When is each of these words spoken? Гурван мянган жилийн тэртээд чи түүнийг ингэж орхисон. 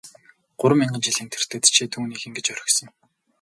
Гурван 0.59 0.77
мянган 0.79 1.03
жилийн 1.05 1.29
тэртээд 1.31 1.63
чи 1.73 1.83
түүнийг 1.93 2.21
ингэж 2.27 2.45
орхисон. 2.53 2.87